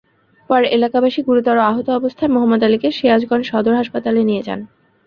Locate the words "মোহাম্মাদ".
2.31-2.61